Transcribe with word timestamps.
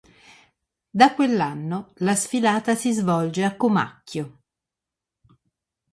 Da 0.95 1.13
quell'anno, 1.13 1.91
la 1.97 2.15
sfilata 2.15 2.73
si 2.73 2.91
svolge 2.91 3.43
a 3.43 3.55
Comacchio. 3.55 4.39